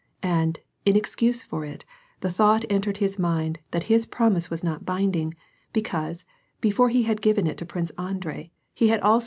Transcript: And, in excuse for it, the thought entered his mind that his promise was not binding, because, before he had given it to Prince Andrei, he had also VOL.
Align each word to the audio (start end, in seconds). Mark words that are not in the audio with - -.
And, 0.23 0.59
in 0.83 0.95
excuse 0.95 1.43
for 1.43 1.63
it, 1.63 1.85
the 2.21 2.31
thought 2.31 2.65
entered 2.71 2.97
his 2.97 3.19
mind 3.19 3.59
that 3.69 3.83
his 3.83 4.07
promise 4.07 4.49
was 4.49 4.63
not 4.63 4.83
binding, 4.83 5.35
because, 5.73 6.25
before 6.59 6.89
he 6.89 7.03
had 7.03 7.21
given 7.21 7.45
it 7.45 7.59
to 7.59 7.67
Prince 7.67 7.91
Andrei, 7.99 8.49
he 8.73 8.87
had 8.87 8.99
also 9.01 9.19
VOL. 9.19 9.19